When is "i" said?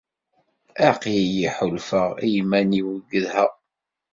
2.25-2.27